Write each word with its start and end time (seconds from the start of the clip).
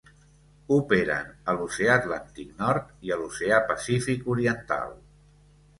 Operen 0.77 1.21
a 1.51 1.55
l'Oceà 1.59 1.97
Atlàntic 1.99 2.57
Nord 2.63 2.91
i 3.11 3.15
a 3.15 3.19
l'Oceà 3.23 3.61
pacífic 3.71 4.29
oriental. 4.37 4.99